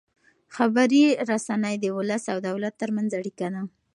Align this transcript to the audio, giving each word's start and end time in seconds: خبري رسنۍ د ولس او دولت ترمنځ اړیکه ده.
خبري 0.55 1.03
رسنۍ 1.29 1.75
د 1.79 1.85
ولس 1.97 2.23
او 2.33 2.37
دولت 2.47 2.73
ترمنځ 2.81 3.09
اړیکه 3.19 3.47
ده. 3.53 3.61